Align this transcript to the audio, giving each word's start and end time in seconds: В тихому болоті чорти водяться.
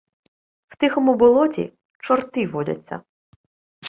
В 0.67 0.75
тихому 0.75 1.15
болоті 1.15 1.73
чорти 1.99 2.47
водяться. 2.47 3.01